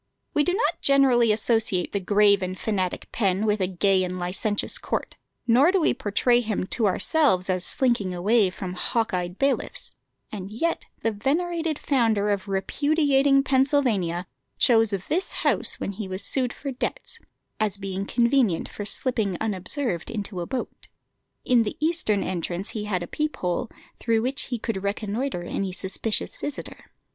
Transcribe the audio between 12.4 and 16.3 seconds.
repudiating Pennsylvania chose this house when he was